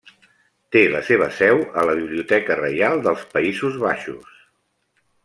[0.75, 4.33] Té la seva seu a la Biblioteca Reial dels Països Baixos.